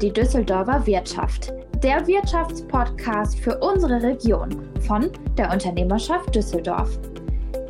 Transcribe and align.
die 0.00 0.12
Düsseldorfer 0.12 0.86
Wirtschaft, 0.86 1.52
der 1.82 2.06
Wirtschaftspodcast 2.06 3.38
für 3.38 3.58
unsere 3.58 4.02
Region 4.02 4.68
von 4.86 5.10
der 5.36 5.52
Unternehmerschaft 5.52 6.34
Düsseldorf. 6.34 6.98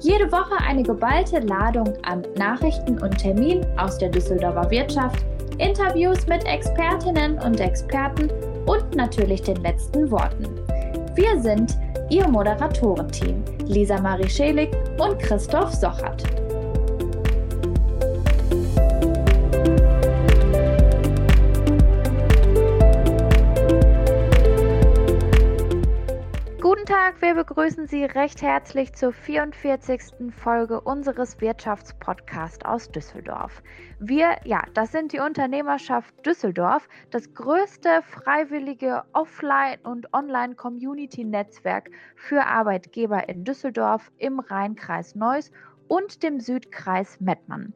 Jede 0.01 0.31
Woche 0.33 0.57
eine 0.67 0.83
geballte 0.83 1.41
Ladung 1.41 1.93
an 2.03 2.23
Nachrichten 2.37 3.01
und 3.01 3.17
Terminen 3.19 3.67
aus 3.79 3.99
der 3.99 4.09
Düsseldorfer 4.09 4.71
Wirtschaft, 4.71 5.25
Interviews 5.59 6.27
mit 6.27 6.45
Expertinnen 6.47 7.39
und 7.39 7.61
Experten 7.61 8.29
und 8.67 8.95
natürlich 8.95 9.43
den 9.43 9.57
letzten 9.57 10.11
Worten. 10.11 10.45
Wir 11.15 11.41
sind 11.41 11.79
Ihr 12.11 12.29
Moderatorenteam 12.29 13.43
Lisa 13.67 14.01
Marie 14.01 14.29
Schelig 14.29 14.71
und 14.99 15.19
Christoph 15.19 15.73
Sochert. 15.73 16.44
Wir 27.25 27.35
begrüßen 27.35 27.87
Sie 27.87 28.05
recht 28.05 28.43
herzlich 28.43 28.93
zur 28.93 29.11
44. 29.11 30.31
Folge 30.31 30.83
unseres 30.83 31.41
Wirtschaftspodcasts 31.41 32.67
aus 32.67 32.91
Düsseldorf. 32.91 33.63
Wir, 33.99 34.37
ja, 34.45 34.63
das 34.75 34.93
sind 34.93 35.15
die 35.15 35.21
Unternehmerschaft 35.21 36.15
Düsseldorf, 36.27 36.87
das 37.11 37.33
größte 37.33 38.03
freiwillige 38.03 39.05
Offline- 39.15 39.81
und 39.85 40.13
Online-Community-Netzwerk 40.13 41.91
für 42.15 42.45
Arbeitgeber 42.45 43.27
in 43.27 43.45
Düsseldorf 43.45 44.13
im 44.19 44.39
Rheinkreis 44.39 45.15
Neuss 45.15 45.51
und 45.95 46.25
dem 46.25 46.41
Südkreis 46.41 47.21
Mettmann. 47.21 47.73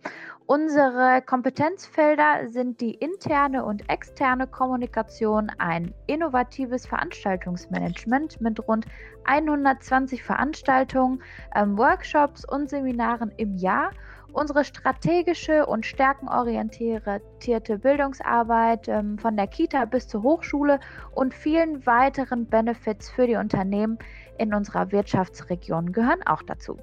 Unsere 0.46 1.22
Kompetenzfelder 1.24 2.48
sind 2.48 2.80
die 2.80 2.94
interne 2.94 3.64
und 3.64 3.88
externe 3.88 4.48
Kommunikation, 4.48 5.52
ein 5.58 5.94
innovatives 6.08 6.84
Veranstaltungsmanagement 6.84 8.40
mit 8.40 8.66
rund 8.66 8.86
120 9.22 10.24
Veranstaltungen, 10.24 11.22
ähm, 11.54 11.78
Workshops 11.78 12.44
und 12.44 12.68
Seminaren 12.68 13.30
im 13.36 13.54
Jahr, 13.54 13.92
unsere 14.32 14.64
strategische 14.64 15.64
und 15.66 15.86
stärkenorientierte 15.86 17.78
Bildungsarbeit 17.78 18.88
ähm, 18.88 19.16
von 19.18 19.36
der 19.36 19.46
Kita 19.46 19.84
bis 19.84 20.08
zur 20.08 20.24
Hochschule 20.24 20.80
und 21.14 21.34
vielen 21.34 21.86
weiteren 21.86 22.46
Benefits 22.46 23.10
für 23.10 23.28
die 23.28 23.36
Unternehmen 23.36 23.96
in 24.38 24.52
unserer 24.52 24.90
Wirtschaftsregion 24.90 25.92
gehören 25.92 26.26
auch 26.26 26.42
dazu. 26.42 26.78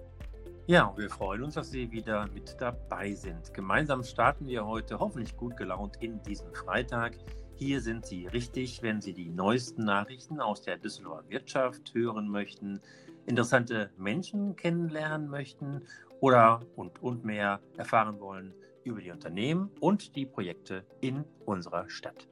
Ja, 0.68 0.92
wir 0.98 1.12
freuen 1.12 1.44
uns, 1.44 1.54
dass 1.54 1.70
Sie 1.70 1.92
wieder 1.92 2.28
mit 2.34 2.60
dabei 2.60 3.14
sind. 3.14 3.54
Gemeinsam 3.54 4.04
starten 4.04 4.48
wir 4.48 4.66
heute 4.66 4.98
hoffentlich 4.98 5.38
gut 5.38 5.56
gelaunt 5.58 5.98
in 6.00 6.24
diesem 6.24 6.52
Freitag. 6.56 7.20
Hier 7.54 7.80
sind 7.82 8.08
Sie 8.08 8.26
richtig, 8.26 8.82
wenn 8.82 9.00
Sie 9.00 9.14
die 9.14 9.30
neuesten 9.30 9.84
Nachrichten 9.84 10.40
aus 10.40 10.64
der 10.64 10.78
Düsseldorfer 10.78 11.30
Wirtschaft 11.30 11.94
hören 11.94 12.28
möchten, 12.28 12.80
interessante 13.28 13.92
Menschen 13.96 14.56
kennenlernen 14.56 15.30
möchten 15.30 15.84
oder 16.20 16.62
und, 16.76 17.00
und 17.04 17.24
mehr 17.24 17.60
erfahren 17.78 18.20
wollen 18.20 18.52
über 18.84 19.02
die 19.02 19.12
Unternehmen 19.12 19.70
und 19.82 20.16
die 20.16 20.26
Projekte 20.26 20.84
in 21.00 21.26
unserer 21.46 21.88
Stadt. 21.92 22.28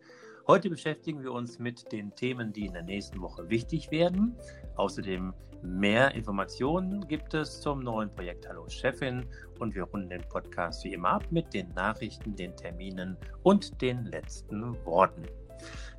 Heute 0.45 0.69
beschäftigen 0.69 1.23
wir 1.23 1.31
uns 1.31 1.57
mit 1.57 1.89
den 1.93 2.13
Themen, 2.15 2.51
die 2.51 2.65
in 2.65 2.73
der 2.73 2.83
nächsten 2.83 3.21
Woche 3.21 3.49
wichtig 3.49 3.91
werden. 3.91 4.35
Außerdem 4.75 5.33
mehr 5.61 6.13
Informationen 6.15 7.07
gibt 7.07 7.33
es 7.33 7.61
zum 7.61 7.79
neuen 7.79 8.13
Projekt 8.13 8.49
Hallo 8.49 8.67
Chefin 8.67 9.25
und 9.59 9.73
wir 9.73 9.83
runden 9.83 10.09
den 10.09 10.27
Podcast 10.27 10.83
wie 10.83 10.91
immer 10.91 11.11
ab 11.11 11.23
mit 11.29 11.53
den 11.53 11.69
Nachrichten, 11.75 12.35
den 12.35 12.53
Terminen 12.57 13.15
und 13.43 13.81
den 13.81 14.03
letzten 14.07 14.75
Worten. 14.85 15.23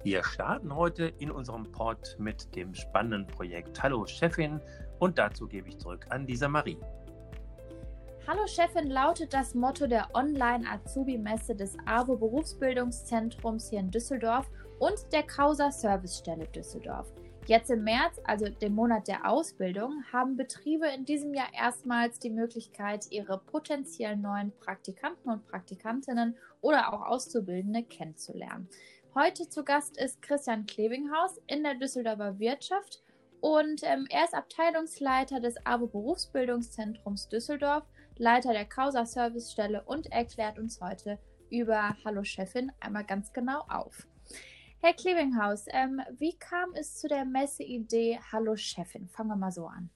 Wir 0.03 0.23
starten 0.23 0.77
heute 0.77 1.07
in 1.21 1.31
unserem 1.31 1.73
Pod 1.73 2.15
mit 2.19 2.55
dem 2.55 2.75
spannenden 2.75 3.27
Projekt 3.27 3.83
Hallo 3.83 4.05
Chefin 4.05 4.61
und 4.99 5.17
dazu 5.17 5.49
gebe 5.49 5.71
ich 5.71 5.79
zurück 5.79 6.05
an 6.11 6.27
Lisa 6.27 6.49
Marie. 6.49 6.77
Hallo 8.27 8.47
Chefin 8.47 8.89
lautet 8.89 9.35
das 9.35 9.55
Motto 9.55 9.87
der 9.87 10.09
Online-Azubi-Messe 10.15 11.55
des 11.55 11.77
AWO 11.85 12.17
Berufsbildungszentrums 12.17 13.69
hier 13.69 13.81
in 13.81 13.91
Düsseldorf 13.91 14.47
und 14.79 14.95
der 15.13 15.25
Causa 15.25 15.71
Servicestelle 15.71 16.47
Düsseldorf. 16.47 17.13
Jetzt 17.45 17.69
im 17.69 17.85
März, 17.85 18.19
also 18.25 18.49
dem 18.49 18.75
Monat 18.75 19.09
der 19.09 19.31
Ausbildung, 19.31 20.05
haben 20.11 20.39
Betriebe 20.39 20.87
in 20.89 21.05
diesem 21.05 21.35
Jahr 21.35 21.53
erstmals 21.53 22.19
die 22.19 22.31
Möglichkeit, 22.31 23.05
ihre 23.11 23.37
potenziell 23.37 24.17
neuen 24.17 24.53
Praktikanten 24.59 25.29
und 25.29 25.47
Praktikantinnen 25.47 26.35
oder 26.63 26.95
auch 26.95 27.03
Auszubildende 27.03 27.83
kennenzulernen. 27.83 28.71
Heute 29.15 29.51
zu 29.51 29.65
Gast 29.65 29.99
ist 29.99 30.23
Christian 30.23 30.65
Klebinghaus 30.65 31.43
in 31.47 31.63
der 31.63 31.75
Düsseldorfer 31.75 32.39
Wirtschaft 32.39 33.03
und 33.43 33.83
ähm, 33.83 34.07
er 34.09 34.25
ist 34.25 34.33
Abteilungsleiter 34.33 35.41
des 35.41 35.57
AWO 35.67 35.89
Berufsbildungszentrums 35.89 37.29
Düsseldorf 37.29 37.85
Leiter 38.17 38.53
der 38.53 38.65
Causa 38.65 39.05
Servicestelle 39.07 39.83
und 39.87 40.13
erklärt 40.13 40.59
uns 40.59 40.81
heute 40.81 41.19
über 41.51 41.97
Hallo 42.05 42.23
Chefin 42.23 42.71
einmal 42.79 43.05
ganz 43.05 43.33
genau 43.33 43.65
auf. 43.69 44.07
Herr 44.81 44.93
Klebinghaus, 44.93 45.65
ähm, 45.71 46.01
wie 46.19 46.37
kam 46.39 46.75
es 46.75 46.97
zu 46.97 47.09
der 47.09 47.25
Messeidee 47.25 48.21
Hallo 48.31 48.55
Chefin? 48.55 49.09
Fangen 49.09 49.31
wir 49.31 49.37
mal 49.37 49.51
so 49.51 49.67
an. 49.67 49.91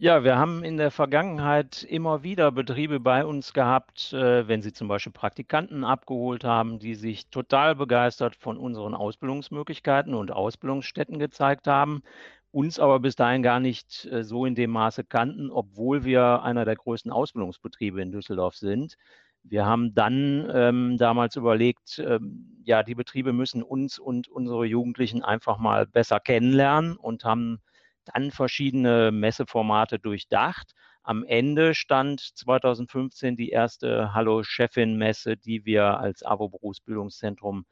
Ja, 0.00 0.22
wir 0.22 0.38
haben 0.38 0.62
in 0.62 0.76
der 0.76 0.92
Vergangenheit 0.92 1.82
immer 1.82 2.22
wieder 2.22 2.52
Betriebe 2.52 3.00
bei 3.00 3.24
uns 3.26 3.52
gehabt, 3.52 4.12
äh, 4.12 4.46
wenn 4.46 4.62
sie 4.62 4.72
zum 4.72 4.86
Beispiel 4.86 5.12
Praktikanten 5.12 5.82
abgeholt 5.82 6.44
haben, 6.44 6.78
die 6.78 6.94
sich 6.94 7.30
total 7.30 7.74
begeistert 7.74 8.36
von 8.36 8.58
unseren 8.58 8.94
Ausbildungsmöglichkeiten 8.94 10.14
und 10.14 10.30
Ausbildungsstätten 10.30 11.18
gezeigt 11.18 11.66
haben 11.66 12.04
uns 12.50 12.78
aber 12.78 13.00
bis 13.00 13.16
dahin 13.16 13.42
gar 13.42 13.60
nicht 13.60 14.06
äh, 14.06 14.24
so 14.24 14.46
in 14.46 14.54
dem 14.54 14.70
Maße 14.70 15.04
kannten, 15.04 15.50
obwohl 15.50 16.04
wir 16.04 16.42
einer 16.42 16.64
der 16.64 16.76
größten 16.76 17.12
Ausbildungsbetriebe 17.12 18.00
in 18.00 18.12
Düsseldorf 18.12 18.56
sind. 18.56 18.96
Wir 19.42 19.64
haben 19.66 19.94
dann 19.94 20.50
ähm, 20.52 20.96
damals 20.98 21.36
überlegt, 21.36 21.98
ähm, 22.00 22.62
ja, 22.64 22.82
die 22.82 22.94
Betriebe 22.94 23.32
müssen 23.32 23.62
uns 23.62 23.98
und 23.98 24.28
unsere 24.28 24.66
Jugendlichen 24.66 25.22
einfach 25.22 25.58
mal 25.58 25.86
besser 25.86 26.20
kennenlernen 26.20 26.96
und 26.96 27.24
haben 27.24 27.60
dann 28.04 28.30
verschiedene 28.30 29.10
Messeformate 29.12 29.98
durchdacht. 29.98 30.72
Am 31.02 31.24
Ende 31.24 31.74
stand 31.74 32.20
2015 32.20 33.36
die 33.36 33.50
erste 33.50 34.12
Hallo 34.12 34.42
Chefin 34.42 34.96
Messe, 34.96 35.36
die 35.36 35.64
wir 35.64 35.98
als 35.98 36.22
AWO 36.22 36.48
Berufsbildungszentrum 36.48 37.64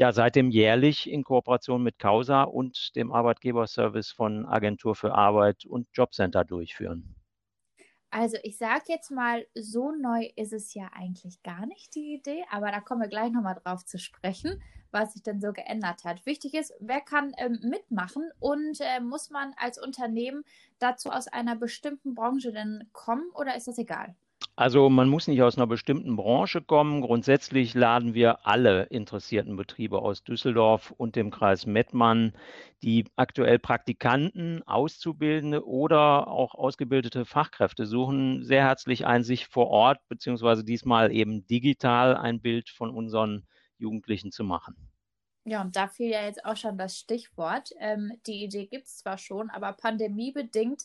ja 0.00 0.12
seitdem 0.12 0.50
jährlich 0.50 1.10
in 1.10 1.24
Kooperation 1.24 1.82
mit 1.82 1.98
Causa 1.98 2.44
und 2.44 2.96
dem 2.96 3.12
Arbeitgeberservice 3.12 4.10
von 4.10 4.46
Agentur 4.46 4.94
für 4.94 5.14
Arbeit 5.14 5.66
und 5.66 5.88
Jobcenter 5.92 6.42
durchführen. 6.42 7.14
Also 8.10 8.38
ich 8.42 8.56
sage 8.56 8.84
jetzt 8.88 9.10
mal, 9.10 9.46
so 9.54 9.92
neu 9.92 10.30
ist 10.36 10.54
es 10.54 10.72
ja 10.72 10.88
eigentlich 10.94 11.42
gar 11.42 11.66
nicht 11.66 11.94
die 11.94 12.14
Idee, 12.14 12.42
aber 12.50 12.70
da 12.70 12.80
kommen 12.80 13.02
wir 13.02 13.08
gleich 13.08 13.30
nochmal 13.30 13.60
drauf 13.62 13.84
zu 13.84 13.98
sprechen, 13.98 14.62
was 14.90 15.12
sich 15.12 15.22
denn 15.22 15.38
so 15.38 15.52
geändert 15.52 16.02
hat. 16.04 16.24
Wichtig 16.24 16.54
ist, 16.54 16.72
wer 16.80 17.02
kann 17.02 17.32
ähm, 17.36 17.60
mitmachen 17.62 18.30
und 18.40 18.80
äh, 18.80 19.00
muss 19.00 19.28
man 19.28 19.52
als 19.58 19.78
Unternehmen 19.78 20.44
dazu 20.78 21.10
aus 21.10 21.28
einer 21.28 21.56
bestimmten 21.56 22.14
Branche 22.14 22.52
denn 22.52 22.88
kommen 22.94 23.30
oder 23.34 23.54
ist 23.54 23.68
das 23.68 23.76
egal? 23.76 24.16
Also 24.60 24.90
man 24.90 25.08
muss 25.08 25.26
nicht 25.26 25.40
aus 25.40 25.56
einer 25.56 25.66
bestimmten 25.66 26.16
Branche 26.16 26.60
kommen. 26.60 27.00
Grundsätzlich 27.00 27.72
laden 27.72 28.12
wir 28.12 28.46
alle 28.46 28.82
interessierten 28.82 29.56
Betriebe 29.56 30.02
aus 30.02 30.22
Düsseldorf 30.22 30.90
und 30.98 31.16
dem 31.16 31.30
Kreis 31.30 31.64
Mettmann, 31.64 32.34
die 32.82 33.06
aktuell 33.16 33.58
Praktikanten, 33.58 34.62
Auszubildende 34.64 35.66
oder 35.66 36.28
auch 36.28 36.54
ausgebildete 36.54 37.24
Fachkräfte 37.24 37.86
suchen, 37.86 38.44
sehr 38.44 38.64
herzlich 38.64 39.06
ein, 39.06 39.24
sich 39.24 39.46
vor 39.46 39.68
Ort 39.68 40.06
beziehungsweise 40.10 40.62
diesmal 40.62 41.10
eben 41.10 41.46
digital 41.46 42.14
ein 42.14 42.42
Bild 42.42 42.68
von 42.68 42.90
unseren 42.90 43.46
Jugendlichen 43.78 44.30
zu 44.30 44.44
machen. 44.44 44.76
Ja, 45.46 45.62
und 45.62 45.74
da 45.74 45.88
fiel 45.88 46.10
ja 46.10 46.26
jetzt 46.26 46.44
auch 46.44 46.56
schon 46.58 46.76
das 46.76 46.98
Stichwort. 46.98 47.70
Ähm, 47.78 48.12
die 48.26 48.44
Idee 48.44 48.66
gibt 48.66 48.88
es 48.88 48.98
zwar 48.98 49.16
schon, 49.16 49.48
aber 49.48 49.72
pandemiebedingt 49.72 50.84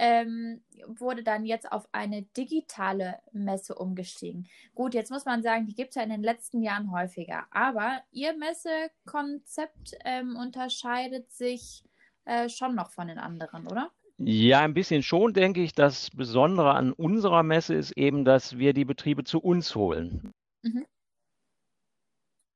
ähm, 0.00 0.62
wurde 0.86 1.22
dann 1.22 1.44
jetzt 1.44 1.70
auf 1.70 1.86
eine 1.92 2.22
digitale 2.22 3.18
Messe 3.32 3.74
umgestiegen. 3.74 4.48
Gut, 4.74 4.94
jetzt 4.94 5.10
muss 5.10 5.26
man 5.26 5.42
sagen, 5.42 5.66
die 5.66 5.74
gibt 5.74 5.90
es 5.90 5.96
ja 5.96 6.02
in 6.02 6.08
den 6.08 6.22
letzten 6.22 6.62
Jahren 6.62 6.90
häufiger. 6.90 7.44
Aber 7.50 8.00
Ihr 8.10 8.32
Messekonzept 8.32 9.94
ähm, 10.06 10.36
unterscheidet 10.36 11.30
sich 11.30 11.84
äh, 12.24 12.48
schon 12.48 12.74
noch 12.74 12.90
von 12.90 13.08
den 13.08 13.18
anderen, 13.18 13.66
oder? 13.66 13.90
Ja, 14.16 14.60
ein 14.60 14.72
bisschen 14.72 15.02
schon, 15.02 15.34
denke 15.34 15.62
ich. 15.62 15.74
Das 15.74 16.10
Besondere 16.10 16.72
an 16.72 16.92
unserer 16.92 17.42
Messe 17.42 17.74
ist 17.74 17.92
eben, 17.92 18.24
dass 18.24 18.56
wir 18.56 18.72
die 18.72 18.86
Betriebe 18.86 19.24
zu 19.24 19.38
uns 19.38 19.74
holen. 19.74 20.32
Mhm. 20.62 20.86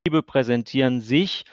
Betriebe 0.02 0.22
präsentieren 0.22 1.02
sich 1.02 1.44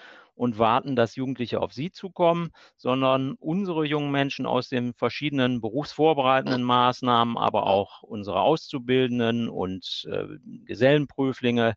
und 0.41 0.57
warten, 0.57 0.95
dass 0.95 1.15
Jugendliche 1.15 1.61
auf 1.61 1.71
sie 1.71 1.91
zukommen, 1.91 2.49
sondern 2.75 3.33
unsere 3.33 3.85
jungen 3.85 4.09
Menschen 4.09 4.47
aus 4.47 4.69
den 4.69 4.95
verschiedenen 4.95 5.61
berufsvorbereitenden 5.61 6.63
Maßnahmen, 6.63 7.37
aber 7.37 7.67
auch 7.67 8.01
unsere 8.01 8.41
Auszubildenden 8.41 9.49
und 9.49 10.07
äh, 10.11 10.25
Gesellenprüflinge 10.65 11.75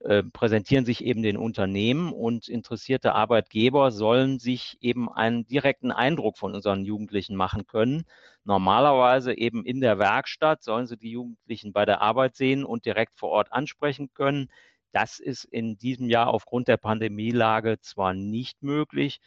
äh, 0.00 0.24
präsentieren 0.24 0.84
sich 0.84 1.04
eben 1.04 1.22
den 1.22 1.36
Unternehmen 1.36 2.12
und 2.12 2.48
interessierte 2.48 3.14
Arbeitgeber 3.14 3.92
sollen 3.92 4.40
sich 4.40 4.76
eben 4.80 5.08
einen 5.08 5.46
direkten 5.46 5.92
Eindruck 5.92 6.36
von 6.36 6.52
unseren 6.52 6.84
Jugendlichen 6.84 7.36
machen 7.36 7.64
können. 7.68 8.06
Normalerweise 8.42 9.38
eben 9.38 9.64
in 9.64 9.80
der 9.80 10.00
Werkstatt 10.00 10.64
sollen 10.64 10.88
sie 10.88 10.96
die 10.96 11.12
Jugendlichen 11.12 11.72
bei 11.72 11.84
der 11.84 12.02
Arbeit 12.02 12.34
sehen 12.34 12.64
und 12.64 12.86
direkt 12.86 13.16
vor 13.20 13.30
Ort 13.30 13.52
ansprechen 13.52 14.12
können. 14.14 14.50
Das 14.94 15.18
ist 15.18 15.44
in 15.44 15.76
diesem 15.76 16.08
Jahr 16.08 16.28
aufgrund 16.28 16.68
der 16.68 16.76
Pandemielage 16.76 17.80
zwar 17.80 18.14
nicht 18.14 18.62
möglich. 18.62 19.20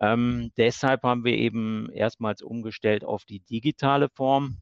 Ähm, 0.00 0.50
deshalb 0.56 1.02
haben 1.02 1.24
wir 1.24 1.34
eben 1.34 1.90
erstmals 1.92 2.40
umgestellt 2.40 3.04
auf 3.04 3.26
die 3.26 3.40
digitale 3.40 4.08
Form 4.08 4.56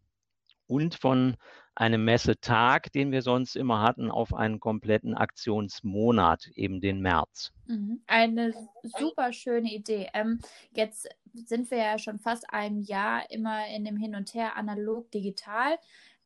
und 0.67 0.97
von 0.97 1.37
einem 1.77 2.05
Messetag, 2.05 2.91
den 2.91 3.13
wir 3.13 3.23
sonst 3.23 3.55
immer 3.55 3.83
hatten, 3.83 4.11
auf 4.11 4.35
einen 4.35 4.59
kompletten 4.59 5.15
Aktionsmonat, 5.15 6.49
eben 6.57 6.81
den 6.81 7.01
März. 7.01 7.53
Mhm. 7.67 8.03
Eine 8.09 8.53
super 8.99 9.33
schöne 9.33 9.73
Idee. 9.73 10.09
Ähm, 10.13 10.41
jetzt 10.73 11.09
sind 11.33 11.71
wir 11.71 11.79
ja 11.79 11.99
schon 12.01 12.19
fast 12.19 12.47
ein 12.51 12.81
Jahr 12.81 13.31
immer 13.31 13.69
in 13.69 13.85
dem 13.85 13.97
Hin 13.97 14.17
und 14.17 14.35
Her 14.35 14.57
analog 14.57 15.09
digital. 15.13 15.79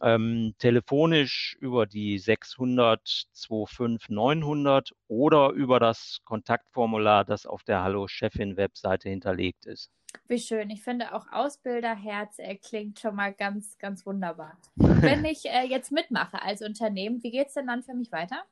ähm, 0.02 0.54
telefonisch 0.58 1.58
über 1.60 1.86
die 1.86 2.20
600 2.20 3.28
25 3.34 4.10
900 4.10 4.92
oder 5.08 5.52
über 5.52 5.80
das 5.80 6.20
Kontaktformular, 6.26 7.26
das 7.26 7.46
auf 7.46 7.64
der 7.64 7.84
Hallo 7.84 8.08
Chefin 8.08 8.58
Webseite 8.58 9.10
hinterlegt 9.10 9.66
ist. 9.66 9.92
Wie 10.28 10.40
schön. 10.40 10.70
Ich 10.70 10.84
finde 10.84 11.14
auch 11.14 11.28
Ausbilderherz 11.32 12.40
äh, 12.40 12.56
klingt 12.56 13.00
schon 13.00 13.16
mal 13.16 13.34
ganz, 13.34 13.78
ganz 13.78 14.06
wunderbar. 14.06 14.58
Wenn 14.76 15.26
ich 15.26 15.46
äh, 15.46 15.66
jetzt 15.68 15.92
mitmache 15.92 16.42
als 16.42 16.62
Unternehmen, 16.62 17.22
wie 17.24 17.32
geht 17.32 17.48
es 17.48 17.54
denn 17.54 17.68
dann 17.68 17.84
für 17.84 17.94
mich 17.94 18.12
weiter? 18.12 18.44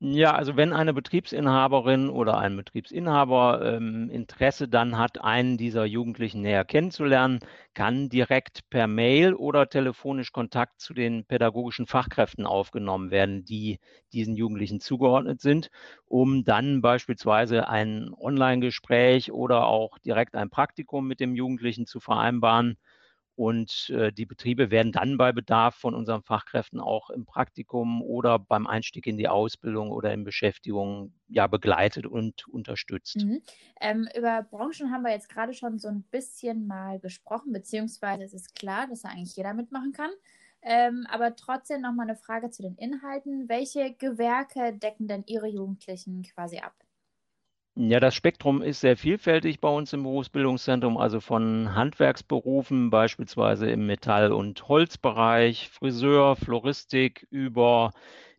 Ja, 0.00 0.32
also 0.34 0.56
wenn 0.56 0.72
eine 0.72 0.94
Betriebsinhaberin 0.94 2.08
oder 2.08 2.38
ein 2.38 2.56
Betriebsinhaber 2.56 3.60
ähm, 3.64 4.08
Interesse 4.10 4.68
dann 4.68 4.96
hat, 4.96 5.20
einen 5.20 5.56
dieser 5.56 5.84
Jugendlichen 5.86 6.40
näher 6.42 6.64
kennenzulernen, 6.64 7.40
kann 7.74 8.08
direkt 8.08 8.68
per 8.70 8.86
Mail 8.86 9.34
oder 9.34 9.68
telefonisch 9.68 10.30
Kontakt 10.30 10.80
zu 10.80 10.94
den 10.94 11.24
pädagogischen 11.24 11.86
Fachkräften 11.88 12.46
aufgenommen 12.46 13.10
werden, 13.10 13.44
die 13.44 13.80
diesen 14.12 14.36
Jugendlichen 14.36 14.78
zugeordnet 14.78 15.40
sind, 15.40 15.68
um 16.06 16.44
dann 16.44 16.80
beispielsweise 16.80 17.68
ein 17.68 18.12
Online-Gespräch 18.16 19.32
oder 19.32 19.66
auch 19.66 19.98
direkt 19.98 20.36
ein 20.36 20.48
Praktikum 20.48 21.08
mit 21.08 21.18
dem 21.18 21.34
Jugendlichen 21.34 21.86
zu 21.86 21.98
vereinbaren 21.98 22.76
und 23.38 23.90
äh, 23.90 24.12
die 24.12 24.26
Betriebe 24.26 24.72
werden 24.72 24.90
dann 24.90 25.16
bei 25.16 25.30
Bedarf 25.30 25.76
von 25.76 25.94
unseren 25.94 26.24
Fachkräften 26.24 26.80
auch 26.80 27.08
im 27.08 27.24
Praktikum 27.24 28.02
oder 28.02 28.40
beim 28.40 28.66
Einstieg 28.66 29.06
in 29.06 29.16
die 29.16 29.28
Ausbildung 29.28 29.92
oder 29.92 30.12
in 30.12 30.24
Beschäftigung 30.24 31.12
ja 31.28 31.46
begleitet 31.46 32.04
und 32.04 32.48
unterstützt. 32.48 33.24
Mhm. 33.24 33.40
Ähm, 33.80 34.08
über 34.16 34.42
Branchen 34.42 34.90
haben 34.90 35.04
wir 35.04 35.12
jetzt 35.12 35.28
gerade 35.28 35.54
schon 35.54 35.78
so 35.78 35.86
ein 35.86 36.02
bisschen 36.10 36.66
mal 36.66 36.98
gesprochen, 36.98 37.52
beziehungsweise 37.52 38.24
es 38.24 38.34
ist 38.34 38.56
klar, 38.56 38.88
dass 38.88 39.02
da 39.02 39.10
eigentlich 39.10 39.36
jeder 39.36 39.54
mitmachen 39.54 39.92
kann. 39.92 40.10
Ähm, 40.60 41.06
aber 41.08 41.36
trotzdem 41.36 41.80
nochmal 41.80 42.08
eine 42.08 42.16
Frage 42.16 42.50
zu 42.50 42.62
den 42.62 42.74
Inhalten. 42.74 43.48
Welche 43.48 43.94
Gewerke 43.94 44.76
decken 44.76 45.06
denn 45.06 45.22
Ihre 45.28 45.46
Jugendlichen 45.46 46.24
quasi 46.24 46.58
ab? 46.58 46.74
Ja, 47.80 48.00
das 48.00 48.16
Spektrum 48.16 48.60
ist 48.60 48.80
sehr 48.80 48.96
vielfältig 48.96 49.60
bei 49.60 49.68
uns 49.68 49.92
im 49.92 50.02
Berufsbildungszentrum, 50.02 50.96
also 50.96 51.20
von 51.20 51.76
Handwerksberufen, 51.76 52.90
beispielsweise 52.90 53.70
im 53.70 53.86
Metall- 53.86 54.32
und 54.32 54.66
Holzbereich, 54.66 55.68
Friseur, 55.68 56.34
Floristik, 56.34 57.28
über 57.30 57.92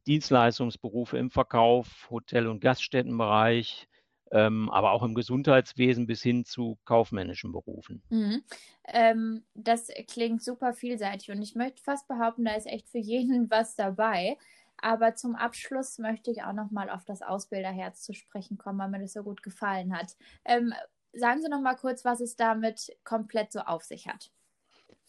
Dienstleistungsberufe 0.08 1.18
im 1.18 1.32
Verkauf, 1.32 2.10
Hotel- 2.10 2.48
und 2.48 2.60
Gaststättenbereich, 2.60 3.88
ähm, 4.34 4.70
aber 4.72 4.92
auch 4.92 5.04
im 5.04 5.16
Gesundheitswesen 5.16 6.06
bis 6.06 6.22
hin 6.22 6.44
zu 6.44 6.78
kaufmännischen 6.84 7.54
Berufen. 7.54 8.02
Mhm. 8.10 8.44
Ähm, 8.90 9.46
das 9.54 9.88
klingt 10.10 10.44
super 10.44 10.74
vielseitig 10.74 11.32
und 11.32 11.42
ich 11.42 11.56
möchte 11.56 11.82
fast 11.82 12.10
behaupten, 12.10 12.44
da 12.44 12.56
ist 12.56 12.68
echt 12.68 12.90
für 12.90 12.98
jeden 12.98 13.50
was 13.50 13.78
dabei. 13.78 14.38
Aber 14.82 15.16
zum 15.16 15.36
Abschluss 15.36 15.98
möchte 15.98 16.32
ich 16.32 16.44
auch 16.44 16.54
noch 16.54 16.72
mal 16.72 16.90
auf 16.90 17.06
das 17.06 17.22
Ausbilderherz 17.22 18.02
zu 18.04 18.14
sprechen 18.14 18.58
kommen, 18.58 18.80
weil 18.80 18.90
mir 18.90 19.00
das 19.00 19.14
so 19.14 19.24
gut 19.24 19.44
gefallen 19.44 19.96
hat. 19.96 20.16
Ähm, 20.46 20.74
sagen 21.14 21.42
Sie 21.42 21.50
noch 21.50 21.62
mal 21.62 21.76
kurz, 21.76 22.06
was 22.06 22.22
es 22.22 22.36
damit 22.36 22.96
komplett 23.04 23.52
so 23.52 23.60
auf 23.62 23.84
sich 23.84 24.08
hat. 24.08 24.32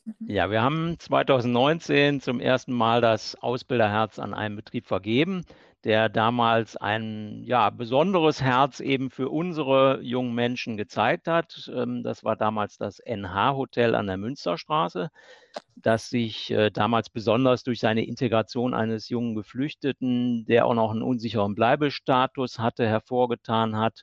Mhm. 0.04 0.28
Ja, 0.28 0.50
wir 0.50 0.62
haben 0.62 0.96
2019 0.98 2.20
zum 2.20 2.40
ersten 2.40 2.72
Mal 2.72 3.00
das 3.00 3.36
Ausbilderherz 3.36 4.18
an 4.18 4.34
einen 4.34 4.56
Betrieb 4.56 4.86
vergeben, 4.86 5.44
der 5.84 6.08
damals 6.08 6.76
ein 6.76 7.42
ja, 7.44 7.70
besonderes 7.70 8.42
Herz 8.42 8.80
eben 8.80 9.10
für 9.10 9.28
unsere 9.28 10.00
jungen 10.02 10.34
Menschen 10.34 10.76
gezeigt 10.76 11.28
hat. 11.28 11.70
Ähm, 11.74 12.02
das 12.02 12.24
war 12.24 12.36
damals 12.36 12.76
das 12.78 13.00
NH-Hotel 13.00 13.94
an 13.94 14.06
der 14.06 14.16
Münsterstraße 14.16 15.10
das 15.76 16.10
sich 16.10 16.50
äh, 16.50 16.70
damals 16.70 17.10
besonders 17.10 17.62
durch 17.64 17.80
seine 17.80 18.04
Integration 18.04 18.74
eines 18.74 19.08
jungen 19.08 19.34
Geflüchteten, 19.34 20.44
der 20.46 20.66
auch 20.66 20.74
noch 20.74 20.90
einen 20.90 21.02
unsicheren 21.02 21.54
Bleibestatus 21.54 22.58
hatte, 22.58 22.86
hervorgetan 22.86 23.76
hat. 23.76 24.02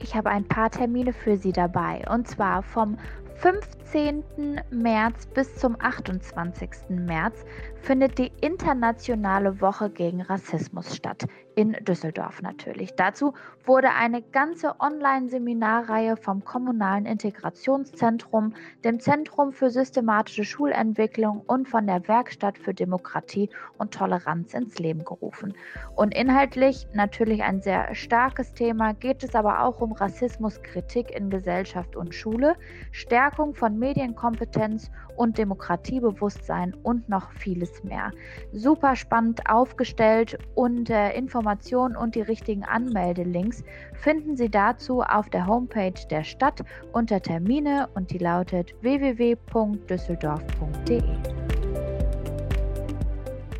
Ich 0.01 0.13
habe 0.13 0.29
ein 0.29 0.45
paar 0.45 0.69
Termine 0.69 1.13
für 1.13 1.37
Sie 1.37 1.53
dabei 1.53 2.03
und 2.11 2.27
zwar 2.27 2.61
vom 2.61 2.97
15. 3.35 4.25
März 4.69 5.27
bis 5.27 5.55
zum 5.55 5.77
28. 5.79 6.89
März 6.89 7.45
findet 7.81 8.17
die 8.17 8.33
internationale 8.41 9.61
Woche 9.61 9.89
gegen 9.91 10.21
Rassismus 10.21 10.93
statt 10.93 11.23
in 11.55 11.73
Düsseldorf 11.83 12.41
natürlich. 12.41 12.95
Dazu 12.95 13.33
wurde 13.65 13.91
eine 13.91 14.21
ganze 14.21 14.79
Online-Seminarreihe 14.79 16.17
vom 16.17 16.43
Kommunalen 16.43 17.05
Integrationszentrum, 17.05 18.53
dem 18.83 18.99
Zentrum 18.99 19.53
für 19.53 19.69
systematische 19.69 20.43
Schulentwicklung 20.43 21.41
und 21.47 21.67
von 21.67 21.87
der 21.87 22.07
Werkstatt 22.07 22.57
für 22.57 22.73
Demokratie 22.73 23.49
und 23.77 23.93
Toleranz 23.93 24.53
ins 24.53 24.79
Leben 24.79 25.05
gerufen. 25.05 25.53
Und 25.95 26.13
inhaltlich 26.13 26.87
natürlich 26.93 27.43
ein 27.43 27.61
sehr 27.61 27.93
starkes 27.95 28.53
Thema, 28.53 28.93
geht 28.93 29.23
es 29.23 29.35
aber 29.35 29.61
auch 29.61 29.79
um 29.79 29.93
Rassismuskritik 29.93 31.11
in 31.11 31.29
Gesellschaft 31.29 31.95
und 31.95 32.13
Schule, 32.13 32.55
Stärkung 32.91 33.53
von 33.53 33.79
Medienkompetenz 33.79 34.91
und 35.15 35.37
Demokratiebewusstsein 35.37 36.73
und 36.83 37.07
noch 37.07 37.31
vieles 37.31 37.83
mehr. 37.83 38.11
Super 38.51 38.95
spannend 38.95 39.49
aufgestellt 39.49 40.37
und 40.55 40.89
äh, 40.89 41.11
Informationen 41.43 41.97
und 41.97 42.15
die 42.15 42.21
richtigen 42.21 42.63
Anmeldelinks 42.63 43.65
finden 43.95 44.37
Sie 44.37 44.49
dazu 44.49 45.01
auf 45.01 45.29
der 45.29 45.45
Homepage 45.45 45.91
der 46.09 46.23
Stadt 46.23 46.63
unter 46.93 47.21
Termine 47.21 47.89
und 47.95 48.11
die 48.11 48.17
lautet 48.17 48.73
www.düsseldorf.de. 48.81 51.03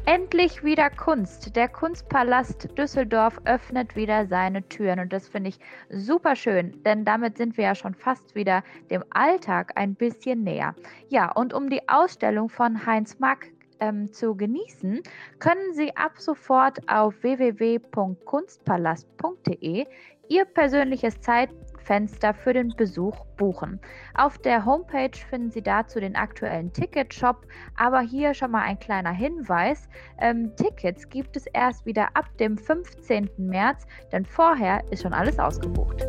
Endlich 0.06 0.64
wieder 0.64 0.90
Kunst. 0.90 1.58
Der 1.58 1.68
Kunstpalast 1.68 2.70
Düsseldorf 2.78 3.42
öffnet 3.46 3.98
wieder 3.98 4.28
seine 4.28 4.66
Türen 4.70 5.00
und 5.00 5.12
das 5.12 5.28
finde 5.28 5.50
ich 5.50 5.60
super 5.90 6.38
schön, 6.38 6.82
denn 6.84 7.04
damit 7.04 7.36
sind 7.38 7.58
wir 7.58 7.66
ja 7.66 7.76
schon 7.76 7.96
fast 7.96 8.36
wieder 8.36 8.64
dem 8.92 9.04
Alltag 9.10 9.74
ein 9.76 9.96
bisschen 9.96 10.44
näher. 10.44 10.74
Ja, 11.10 11.32
und 11.32 11.54
um 11.54 11.70
die 11.70 11.90
Ausstellung 11.90 12.48
von 12.48 12.86
Heinz 12.86 13.20
Mack 13.20 13.50
ähm, 13.84 14.12
zu 14.12 14.36
genießen, 14.36 15.04
können 15.40 15.74
Sie 15.74 15.96
ab 15.96 16.14
sofort 16.18 16.80
auf 16.88 17.14
www.kunstpalast.de 17.22 19.86
Ihr 20.30 20.46
persönliches 20.46 21.20
Zeit 21.20 21.50
Fenster 21.84 22.34
für 22.34 22.54
den 22.54 22.74
Besuch 22.78 23.26
buchen. 23.36 23.82
Auf 24.16 24.38
der 24.38 24.66
Homepage 24.66 25.18
finden 25.30 25.52
Sie 25.52 25.62
dazu 25.62 26.00
den 26.00 26.16
aktuellen 26.16 26.72
Ticketshop, 26.72 27.46
aber 27.76 28.00
hier 28.00 28.34
schon 28.34 28.52
mal 28.52 28.62
ein 28.62 28.80
kleiner 28.80 29.12
Hinweis. 29.12 29.90
Ähm, 30.20 30.56
Tickets 30.56 31.10
gibt 31.10 31.36
es 31.36 31.46
erst 31.48 31.86
wieder 31.86 32.08
ab 32.14 32.30
dem 32.38 32.58
15. 32.58 33.32
März, 33.38 33.86
denn 34.14 34.26
vorher 34.26 34.82
ist 34.92 35.04
schon 35.04 35.14
alles 35.14 35.38
ausgebucht. 35.40 36.08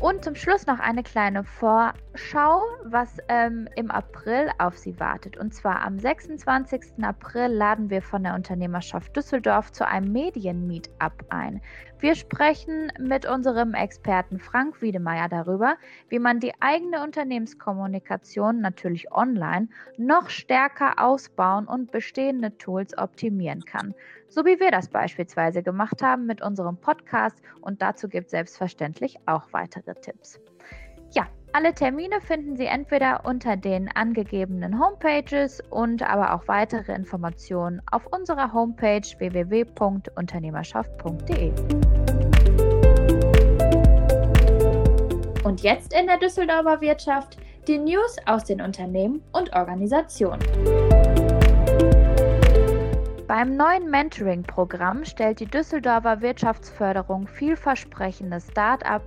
Und 0.00 0.22
zum 0.22 0.36
Schluss 0.36 0.64
noch 0.66 0.78
eine 0.78 1.02
kleine 1.02 1.42
Vorschau, 1.42 2.62
was 2.84 3.16
ähm, 3.28 3.68
im 3.74 3.90
April 3.90 4.48
auf 4.58 4.78
Sie 4.78 4.98
wartet. 5.00 5.36
Und 5.36 5.52
zwar 5.52 5.82
am 5.82 5.98
26. 5.98 7.02
April 7.02 7.48
laden 7.48 7.90
wir 7.90 8.00
von 8.00 8.22
der 8.22 8.34
Unternehmerschaft 8.34 9.16
Düsseldorf 9.16 9.72
zu 9.72 9.84
einem 9.88 10.12
Medien-Meetup 10.12 11.24
ein. 11.30 11.60
Wir 11.98 12.14
sprechen 12.14 12.92
mit 13.00 13.26
unserem 13.26 13.74
Experten 13.74 14.38
Frank 14.38 14.80
Wiedemeyer 14.80 15.28
darüber, 15.28 15.76
wie 16.08 16.20
man 16.20 16.38
die 16.38 16.52
eigene 16.60 17.02
Unternehmenskommunikation 17.02 18.60
natürlich 18.60 19.10
online 19.10 19.66
noch 19.96 20.30
stärker 20.30 21.04
ausbauen 21.04 21.66
und 21.66 21.90
bestehende 21.90 22.56
Tools 22.56 22.96
optimieren 22.96 23.64
kann. 23.64 23.94
So 24.30 24.44
wie 24.44 24.60
wir 24.60 24.70
das 24.70 24.88
beispielsweise 24.88 25.62
gemacht 25.62 26.02
haben 26.02 26.26
mit 26.26 26.42
unserem 26.42 26.76
Podcast 26.76 27.40
und 27.62 27.80
dazu 27.80 28.08
gibt 28.08 28.26
es 28.26 28.32
selbstverständlich 28.32 29.16
auch 29.26 29.44
weitere 29.52 29.94
Tipps. 29.94 30.38
Ja, 31.12 31.26
alle 31.52 31.72
Termine 31.72 32.20
finden 32.20 32.54
Sie 32.56 32.66
entweder 32.66 33.24
unter 33.24 33.56
den 33.56 33.90
angegebenen 33.90 34.78
Homepages 34.78 35.62
und 35.70 36.02
aber 36.02 36.34
auch 36.34 36.46
weitere 36.46 36.92
Informationen 36.92 37.80
auf 37.90 38.06
unserer 38.12 38.52
Homepage 38.52 39.00
www.unternehmerschaft.de. 39.18 41.52
Und 45.42 45.62
jetzt 45.62 45.98
in 45.98 46.06
der 46.06 46.18
Düsseldorfer 46.18 46.82
Wirtschaft 46.82 47.38
die 47.66 47.78
News 47.78 48.18
aus 48.26 48.44
den 48.44 48.60
Unternehmen 48.60 49.22
und 49.32 49.54
Organisationen. 49.54 50.40
Beim 53.28 53.56
neuen 53.56 53.90
Mentoring-Programm 53.90 55.04
stellt 55.04 55.40
die 55.40 55.46
Düsseldorfer 55.46 56.22
Wirtschaftsförderung 56.22 57.26
vielversprechende 57.26 58.40
Start-up 58.40 59.02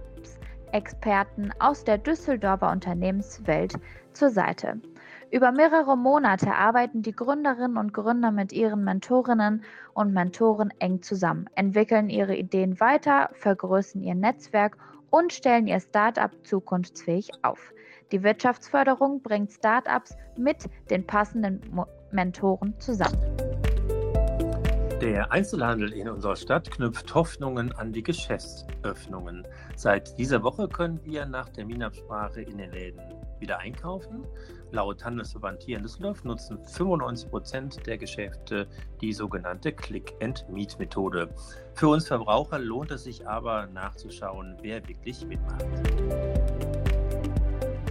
Experten 0.72 1.50
aus 1.58 1.84
der 1.84 1.98
Düsseldorfer 1.98 2.72
Unternehmenswelt 2.72 3.74
zur 4.14 4.30
Seite. 4.30 4.80
Über 5.32 5.52
mehrere 5.52 5.98
Monate 5.98 6.54
arbeiten 6.54 7.02
die 7.02 7.16
Gründerinnen 7.16 7.78
und 7.78 7.96
Gründer 7.96 8.30
mit 8.30 8.54
ihren 8.54 8.84
Mentorinnen 8.84 9.64
und 9.96 10.14
Mentoren 10.14 10.72
eng 10.78 11.02
zusammen, 11.02 11.50
entwickeln 11.56 12.12
ihre 12.12 12.36
Ideen 12.36 12.80
weiter, 12.80 13.32
vergrößern 13.34 14.04
ihr 14.04 14.14
Netzwerk 14.16 14.78
und 15.10 15.34
stellen 15.34 15.66
ihr 15.66 15.80
Start-up 15.80 16.32
zukunftsfähig 16.44 17.32
auf. 17.42 17.74
Die 18.12 18.22
Wirtschaftsförderung 18.22 19.24
bringt 19.24 19.52
Start-ups 19.52 20.16
mit 20.38 20.70
den 20.92 21.08
passenden 21.08 21.60
Mentoren 22.12 22.80
zusammen. 22.80 23.18
Der 25.02 25.32
Einzelhandel 25.32 25.94
in 25.94 26.08
unserer 26.08 26.36
Stadt 26.36 26.70
knüpft 26.70 27.16
Hoffnungen 27.16 27.72
an 27.72 27.92
die 27.92 28.04
Geschäftsöffnungen. 28.04 29.48
Seit 29.76 30.16
dieser 30.20 30.44
Woche 30.44 30.68
können 30.68 31.00
wir 31.04 31.26
nach 31.26 31.50
Terminabsprache 31.50 32.44
in 32.44 32.60
den 32.60 32.72
Läden 32.72 33.02
wieder 33.40 33.58
einkaufen. 33.58 34.24
Laut 34.70 35.04
Handelsverband 35.04 35.64
hier 35.64 35.78
in 35.78 35.84
Düsseldorf 35.84 36.24
nutzen 36.24 36.60
95 36.64 37.32
Prozent 37.32 37.88
der 37.88 37.98
Geschäfte 37.98 38.68
die 39.02 39.12
sogenannte 39.12 39.72
Click-and-Meet-Methode. 39.72 41.30
Für 41.74 41.88
uns 41.88 42.08
Verbraucher 42.08 42.60
lohnt 42.60 42.92
es 42.92 43.06
sich 43.06 43.28
aber 43.28 43.66
nachzuschauen, 43.74 44.56
wer 44.62 44.88
wirklich 44.88 45.26
mitmacht. 45.26 45.66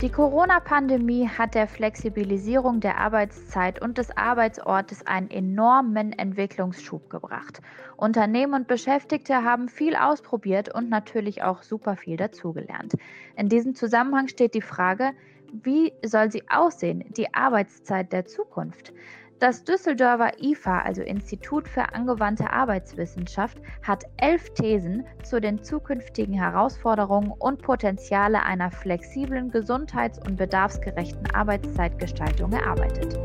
Die 0.03 0.09
Corona-Pandemie 0.09 1.29
hat 1.29 1.55
der 1.55 1.69
Flexibilisierung 1.69 2.81
der 2.81 2.97
Arbeitszeit 2.97 3.83
und 3.83 3.99
des 3.99 4.17
Arbeitsortes 4.17 5.07
einen 5.07 5.29
enormen 5.31 6.15
Entwicklungsschub 6.15 7.11
gebracht. 7.11 7.61
Unternehmen 7.99 8.55
und 8.55 8.67
Beschäftigte 8.67 9.45
haben 9.45 9.69
viel 9.69 9.95
ausprobiert 9.97 10.75
und 10.75 10.89
natürlich 10.89 11.43
auch 11.43 11.63
super 11.63 11.97
viel 11.97 12.17
dazugelernt. 12.17 12.95
In 13.37 13.51
diesem 13.51 13.75
Zusammenhang 13.75 14.29
steht 14.29 14.55
die 14.55 14.63
Frage, 14.63 15.11
wie 15.53 15.93
soll 16.03 16.33
sie 16.33 16.45
aussehen, 16.49 17.05
die 17.15 17.35
Arbeitszeit 17.35 18.11
der 18.11 18.25
Zukunft? 18.25 18.95
Das 19.41 19.65
Düsseldorfer 19.65 20.33
IFA, 20.43 20.83
also 20.83 21.01
Institut 21.01 21.67
für 21.67 21.95
angewandte 21.95 22.53
Arbeitswissenschaft, 22.53 23.57
hat 23.83 24.05
elf 24.19 24.53
Thesen 24.53 25.07
zu 25.23 25.41
den 25.41 25.63
zukünftigen 25.63 26.35
Herausforderungen 26.35 27.33
und 27.39 27.63
Potenziale 27.63 28.43
einer 28.43 28.71
flexiblen, 28.71 29.51
gesundheits- 29.51 30.19
und 30.19 30.37
bedarfsgerechten 30.37 31.31
Arbeitszeitgestaltung 31.33 32.53
erarbeitet. 32.53 33.19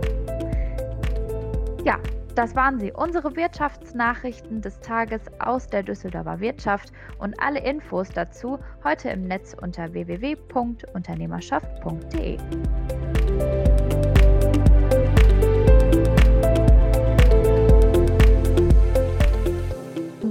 Ja, 1.84 2.00
das 2.34 2.56
waren 2.56 2.80
sie, 2.80 2.94
unsere 2.94 3.36
Wirtschaftsnachrichten 3.36 4.62
des 4.62 4.80
Tages 4.80 5.20
aus 5.40 5.68
der 5.68 5.84
Düsseldorfer 5.84 6.40
Wirtschaft 6.40 6.94
und 7.20 7.38
alle 7.42 7.60
Infos 7.60 8.08
dazu 8.08 8.58
heute 8.86 9.10
im 9.10 9.28
Netz 9.28 9.54
unter 9.62 9.92
www.unternehmerschaft.de. 9.92 12.38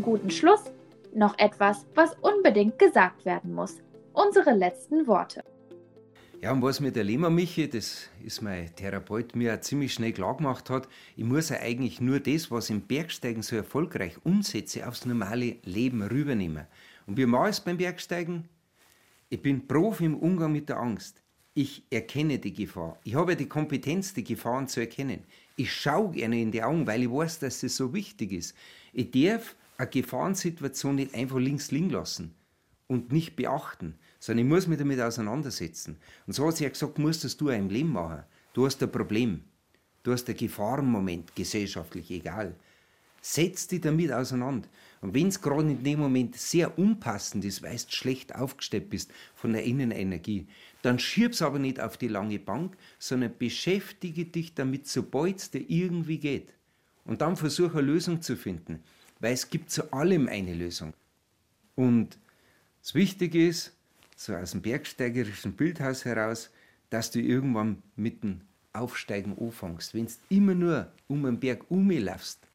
guten 0.04 0.30
Schluss 0.30 0.64
noch 1.14 1.38
etwas, 1.38 1.86
was 1.94 2.14
unbedingt 2.20 2.78
gesagt 2.78 3.24
werden 3.24 3.54
muss. 3.54 3.78
Unsere 4.12 4.52
letzten 4.52 5.06
Worte. 5.06 5.42
Ja, 6.42 6.52
und 6.52 6.60
was 6.60 6.78
mir 6.78 6.92
der 6.92 7.04
Lehmer 7.04 7.30
Michi, 7.30 7.66
das 7.70 8.10
ist 8.22 8.42
mein 8.42 8.74
Therapeut, 8.76 9.34
mir 9.34 9.62
ziemlich 9.62 9.94
schnell 9.94 10.12
klar 10.12 10.36
gemacht 10.36 10.68
hat, 10.68 10.88
ich 11.16 11.24
muss 11.24 11.48
ja 11.48 11.58
eigentlich 11.60 12.02
nur 12.02 12.20
das, 12.20 12.50
was 12.50 12.68
im 12.68 12.82
Bergsteigen 12.82 13.42
so 13.42 13.56
erfolgreich 13.56 14.18
umsetze, 14.24 14.86
aufs 14.86 15.06
normale 15.06 15.56
Leben 15.64 16.02
rübernehmen. 16.02 16.66
Und 17.06 17.16
wie 17.16 17.24
mache 17.24 17.48
ich 17.48 17.56
es 17.56 17.60
beim 17.60 17.78
Bergsteigen? 17.78 18.46
Ich 19.30 19.40
bin 19.40 19.66
Profi 19.66 20.04
im 20.04 20.18
Umgang 20.18 20.52
mit 20.52 20.68
der 20.68 20.80
Angst. 20.80 21.22
Ich 21.54 21.84
erkenne 21.88 22.38
die 22.38 22.52
Gefahr. 22.52 22.98
Ich 23.04 23.14
habe 23.14 23.36
die 23.36 23.48
Kompetenz, 23.48 24.12
die 24.12 24.24
Gefahren 24.24 24.68
zu 24.68 24.80
erkennen. 24.80 25.24
Ich 25.56 25.72
schaue 25.72 26.10
gerne 26.10 26.42
in 26.42 26.50
die 26.50 26.62
Augen, 26.62 26.86
weil 26.86 27.04
ich 27.04 27.10
weiß, 27.10 27.38
dass 27.38 27.62
es 27.62 27.76
so 27.76 27.94
wichtig 27.94 28.32
ist. 28.32 28.54
Ich 28.92 29.10
darf 29.10 29.56
eine 29.76 29.88
Gefahrensituation 29.88 30.96
nicht 30.96 31.14
einfach 31.14 31.38
links 31.38 31.70
liegen 31.70 31.90
lassen 31.90 32.34
und 32.86 33.12
nicht 33.12 33.36
beachten, 33.36 33.96
sondern 34.20 34.46
ich 34.46 34.50
muss 34.50 34.66
mich 34.66 34.78
damit 34.78 35.00
auseinandersetzen. 35.00 35.96
Und 36.26 36.32
so 36.32 36.46
hat 36.46 36.56
sie 36.56 36.64
ja 36.64 36.70
gesagt, 36.70 36.98
musst 36.98 37.24
das 37.24 37.36
du 37.36 37.50
auch 37.50 37.54
im 37.54 37.68
Leben 37.68 37.92
machen. 37.92 38.24
Du 38.52 38.66
hast 38.66 38.82
ein 38.82 38.90
Problem. 38.90 39.44
Du 40.02 40.12
hast 40.12 40.28
ein 40.28 40.36
Gefahrenmoment, 40.36 41.34
gesellschaftlich 41.34 42.10
egal. 42.10 42.54
Setz 43.20 43.66
dich 43.66 43.80
damit 43.80 44.12
auseinander. 44.12 44.68
Und 45.00 45.14
wenn 45.14 45.28
es 45.28 45.40
gerade 45.40 45.62
in 45.62 45.82
dem 45.82 45.98
Moment 45.98 46.36
sehr 46.36 46.78
unpassend 46.78 47.44
ist, 47.44 47.62
weil 47.62 47.76
du 47.76 47.84
schlecht 47.88 48.34
aufgestellt 48.34 48.90
bist 48.90 49.10
von 49.34 49.54
der 49.54 49.64
Innenenergie, 49.64 50.46
dann 50.82 50.98
schieb's 50.98 51.40
aber 51.40 51.58
nicht 51.58 51.80
auf 51.80 51.96
die 51.96 52.08
lange 52.08 52.38
Bank, 52.38 52.76
sondern 52.98 53.32
beschäftige 53.38 54.26
dich 54.26 54.54
damit, 54.54 54.86
sobald 54.86 55.38
es 55.38 55.50
dir 55.50 55.64
irgendwie 55.66 56.18
geht. 56.18 56.52
Und 57.06 57.22
dann 57.22 57.36
versuche 57.36 57.78
eine 57.78 57.86
Lösung 57.86 58.20
zu 58.20 58.36
finden, 58.36 58.82
weil 59.24 59.32
es 59.32 59.48
gibt 59.48 59.70
zu 59.70 59.90
allem 59.90 60.28
eine 60.28 60.52
Lösung. 60.52 60.92
Und 61.76 62.18
das 62.82 62.94
Wichtige 62.94 63.48
ist, 63.48 63.72
so 64.16 64.34
aus 64.34 64.50
dem 64.50 64.60
bergsteigerischen 64.60 65.54
Bildhaus 65.54 66.04
heraus, 66.04 66.50
dass 66.90 67.10
du 67.10 67.20
irgendwann 67.20 67.82
mit 67.96 68.22
dem 68.22 68.42
Aufsteigen 68.74 69.34
anfängst. 69.38 69.94
Wenn 69.94 70.04
du 70.04 70.12
immer 70.28 70.54
nur 70.54 70.92
um 71.08 71.22
den 71.22 71.40
Berg 71.40 71.70
umlaufst, 71.70 72.46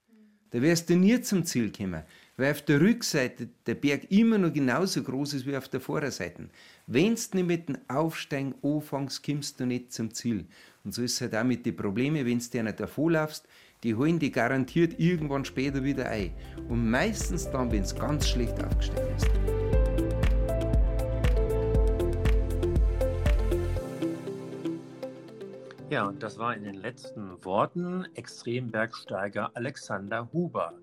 da 0.52 0.62
wirst 0.62 0.92
du 0.92 0.96
nie 0.96 1.20
zum 1.22 1.44
Ziel 1.44 1.72
kommen, 1.72 2.04
weil 2.38 2.52
auf 2.52 2.62
der 2.62 2.82
Rückseite 2.82 3.50
der 3.66 3.74
Berg 3.76 4.12
immer 4.12 4.38
noch 4.38 4.54
genauso 4.54 5.02
groß 5.02 5.34
ist 5.34 5.48
wie 5.48 5.58
auf 5.58 5.70
der 5.70 5.82
Vorderseite. 5.82 6.50
Wenn 6.86 7.16
du 7.16 7.38
nicht 7.38 7.48
mit 7.48 7.70
dem 7.70 7.80
Aufsteigen 7.88 8.54
anfängst, 8.62 9.24
kommst 9.24 9.60
du 9.60 9.66
nicht 9.66 9.92
zum 9.92 10.14
Ziel. 10.14 10.46
Und 10.84 10.94
so 10.94 11.02
ist 11.02 11.14
es 11.14 11.22
halt 11.22 11.36
auch 11.36 11.44
mit 11.44 11.66
den 11.66 11.76
Problemen, 11.76 12.28
wenn 12.28 12.38
du 12.38 12.46
dir 12.46 12.62
nicht 12.62 12.80
davonlaufst, 12.80 13.48
die 13.84 13.96
holen 13.96 14.20
die 14.20 14.32
garantiert 14.32 15.00
irgendwann 15.00 15.46
später 15.46 15.84
wieder 15.84 16.10
ein. 16.10 16.34
Und 16.68 16.90
meistens 16.90 17.50
dann, 17.50 17.72
wenn 17.72 17.84
es 17.84 17.96
ganz 17.96 18.28
schlecht 18.28 18.62
aufgestellt 18.64 19.10
ist. 19.16 19.30
Ja, 25.90 26.06
und 26.06 26.22
das 26.22 26.38
war 26.38 26.56
in 26.56 26.64
den 26.64 26.76
letzten 26.76 27.44
Worten 27.44 28.06
Extrembergsteiger 28.14 29.52
Alexander 29.56 30.32
Huber. 30.32 30.74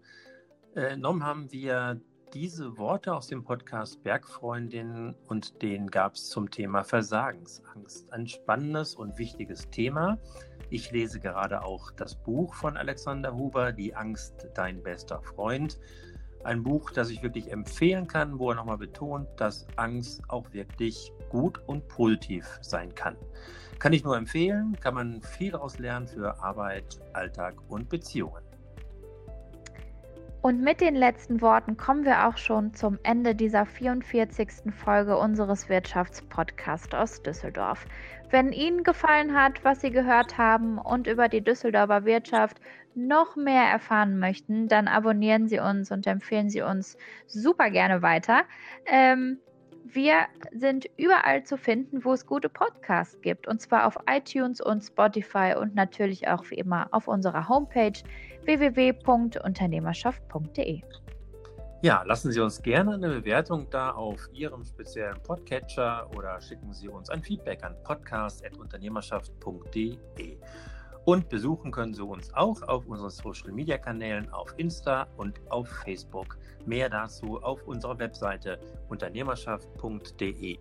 Äh, 0.75 0.97
haben 1.01 1.53
wir 1.53 2.01
diese 2.35 2.77
Worte 2.77 3.15
aus 3.15 3.29
dem 3.29 3.45
Podcast 3.45 4.03
Bergfreundin 4.03 5.15
und 5.29 5.63
den 5.63 5.87
gab 5.87 6.15
es 6.15 6.29
zum 6.29 6.51
Thema 6.51 6.83
Versagensangst. 6.83 8.13
Ein 8.13 8.27
spannendes 8.27 8.95
und 8.97 9.17
wichtiges 9.17 9.71
Thema. 9.71 10.19
Ich 10.69 10.91
lese 10.91 11.21
gerade 11.21 11.63
auch 11.63 11.93
das 11.93 12.17
Buch 12.17 12.55
von 12.55 12.77
Alexander 12.77 13.35
Huber, 13.35 13.73
Die 13.73 13.95
Angst, 13.95 14.49
dein 14.55 14.83
bester 14.83 15.23
Freund. 15.23 15.79
Ein 16.43 16.63
Buch, 16.63 16.91
das 16.91 17.11
ich 17.11 17.23
wirklich 17.23 17.53
empfehlen 17.53 18.07
kann, 18.07 18.39
wo 18.39 18.51
er 18.51 18.57
nochmal 18.57 18.79
betont, 18.79 19.29
dass 19.37 19.67
Angst 19.77 20.23
auch 20.29 20.53
wirklich 20.53 21.13
gut 21.29 21.61
und 21.67 21.87
positiv 21.89 22.47
sein 22.63 22.95
kann. 22.95 23.17
Kann 23.79 23.93
ich 23.93 24.05
nur 24.05 24.17
empfehlen, 24.17 24.77
kann 24.81 24.95
man 24.95 25.23
viel 25.23 25.53
daraus 25.53 25.79
lernen 25.79 26.07
für 26.07 26.41
Arbeit, 26.43 27.01
Alltag 27.13 27.57
und 27.69 27.89
Beziehungen. 27.89 28.46
Und 30.43 30.61
mit 30.63 30.81
den 30.81 30.95
letzten 30.95 31.41
Worten 31.41 31.77
kommen 31.77 32.05
wir 32.05 32.29
auch 32.29 32.37
schon 32.37 32.73
zum 32.73 32.99
Ende 33.03 33.35
dieser 33.35 33.67
44. 33.67 34.73
Folge 34.73 35.19
unseres 35.19 35.69
Wirtschaftspodcasts 35.69 36.95
aus 36.95 37.23
Düsseldorf. 37.23 37.87
Wenn 38.31 38.53
Ihnen 38.53 38.85
gefallen 38.85 39.35
hat, 39.35 39.65
was 39.65 39.81
Sie 39.81 39.91
gehört 39.91 40.39
haben 40.39 40.79
und 40.79 41.07
über 41.07 41.29
die 41.29 41.43
Düsseldorfer 41.43 42.05
Wirtschaft 42.05 42.61
noch 42.95 43.37
mehr 43.37 43.65
erfahren 43.65 44.19
möchten, 44.19 44.69
dann 44.69 44.89
abonnieren 44.89 45.49
Sie 45.49 45.59
uns 45.59 45.91
und 45.91 46.07
empfehlen 46.07 46.49
Sie 46.49 46.63
uns 46.63 46.97
super 47.27 47.71
gerne 47.71 48.03
weiter. 48.03 48.43
Ähm, 48.87 49.39
wir 49.85 50.27
sind 50.53 50.87
überall 50.97 51.45
zu 51.45 51.57
finden, 51.57 52.05
wo 52.05 52.13
es 52.13 52.27
gute 52.27 52.49
Podcasts 52.49 53.21
gibt. 53.21 53.47
Und 53.47 53.61
zwar 53.61 53.87
auf 53.87 53.99
iTunes 54.09 54.61
und 54.61 54.83
Spotify 54.83 55.55
und 55.59 55.75
natürlich 55.75 56.27
auch 56.29 56.45
wie 56.51 56.57
immer 56.57 56.89
auf 56.91 57.07
unserer 57.07 57.49
Homepage 57.49 57.99
www.unternehmerschaft.de. 58.47 60.83
Ja, 61.83 62.03
lassen 62.05 62.33
Sie 62.33 62.41
uns 62.41 62.63
gerne 62.63 62.95
eine 62.95 63.11
Bewertung 63.11 63.69
da 63.71 63.91
auf 63.91 64.31
Ihrem 64.33 64.65
speziellen 64.65 65.23
Podcatcher 65.23 66.09
oder 66.17 66.41
schicken 66.41 66.73
Sie 66.73 66.89
uns 66.89 67.11
ein 67.11 67.23
Feedback 67.23 67.63
an 67.63 67.77
podcast.unternehmerschaft.de. 67.85 70.39
Und 71.05 71.29
besuchen 71.29 71.71
können 71.71 71.93
Sie 71.95 72.03
uns 72.03 72.35
auch 72.35 72.63
auf 72.63 72.87
unseren 72.87 73.11
Social 73.11 73.53
Media 73.53 73.77
Kanälen 73.79 74.29
auf 74.31 74.53
Insta 74.57 75.07
und 75.17 75.41
auf 75.51 75.69
Facebook. 75.85 76.37
Mehr 76.65 76.89
dazu 76.89 77.41
auf 77.43 77.63
unserer 77.65 77.99
Webseite 77.99 78.59
unternehmerschaft.de. 78.89 80.59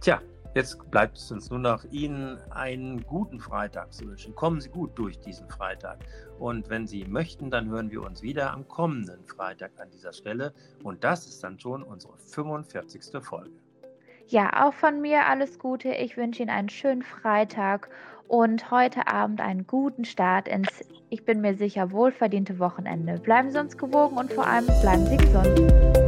Tja, 0.00 0.20
jetzt 0.54 0.90
bleibt 0.90 1.18
es 1.18 1.30
uns 1.30 1.50
nur 1.50 1.58
noch 1.58 1.84
Ihnen 1.90 2.38
einen 2.50 3.04
guten 3.04 3.40
Freitag 3.40 3.92
zu 3.92 4.06
wünschen. 4.06 4.34
Kommen 4.34 4.60
Sie 4.60 4.70
gut 4.70 4.98
durch 4.98 5.18
diesen 5.20 5.48
Freitag. 5.48 5.98
Und 6.38 6.70
wenn 6.70 6.86
Sie 6.86 7.04
möchten, 7.04 7.50
dann 7.50 7.68
hören 7.68 7.90
wir 7.90 8.02
uns 8.02 8.22
wieder 8.22 8.52
am 8.52 8.66
kommenden 8.68 9.24
Freitag 9.26 9.72
an 9.78 9.90
dieser 9.90 10.12
Stelle. 10.12 10.54
Und 10.82 11.04
das 11.04 11.26
ist 11.26 11.42
dann 11.44 11.58
schon 11.58 11.82
unsere 11.82 12.16
45. 12.16 13.22
Folge. 13.22 13.50
Ja, 14.26 14.66
auch 14.66 14.72
von 14.72 15.00
mir 15.00 15.26
alles 15.26 15.58
Gute. 15.58 15.90
Ich 15.90 16.16
wünsche 16.16 16.42
Ihnen 16.42 16.50
einen 16.50 16.70
schönen 16.70 17.02
Freitag 17.02 17.90
und 18.26 18.70
heute 18.70 19.06
Abend 19.06 19.40
einen 19.40 19.66
guten 19.66 20.04
Start 20.04 20.48
ins, 20.48 20.68
ich 21.10 21.24
bin 21.24 21.40
mir 21.40 21.54
sicher, 21.54 21.90
wohlverdiente 21.90 22.58
Wochenende. 22.58 23.18
Bleiben 23.18 23.50
Sie 23.50 23.60
uns 23.60 23.76
gewogen 23.76 24.16
und 24.16 24.32
vor 24.32 24.46
allem 24.46 24.66
bleiben 24.80 25.06
Sie 25.06 25.16
gesund. 25.18 26.03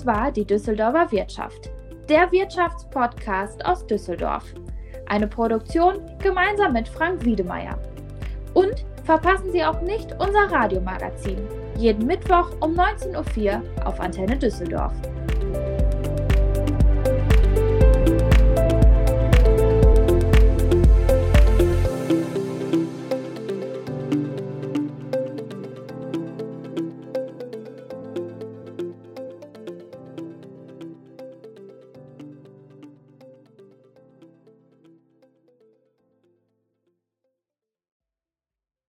Das 0.00 0.06
war 0.06 0.32
die 0.32 0.46
Düsseldorfer 0.46 1.12
Wirtschaft, 1.12 1.70
der 2.08 2.32
Wirtschaftspodcast 2.32 3.62
aus 3.66 3.86
Düsseldorf. 3.86 4.44
Eine 5.06 5.26
Produktion 5.26 6.10
gemeinsam 6.22 6.72
mit 6.72 6.88
Frank 6.88 7.22
Wiedemeyer. 7.22 7.78
Und 8.54 8.86
verpassen 9.04 9.52
Sie 9.52 9.62
auch 9.62 9.82
nicht 9.82 10.12
unser 10.18 10.50
Radiomagazin 10.50 11.36
jeden 11.76 12.06
Mittwoch 12.06 12.48
um 12.60 12.72
19.04 12.72 13.60
Uhr 13.60 13.86
auf 13.86 14.00
Antenne 14.00 14.38
Düsseldorf. 14.38 14.94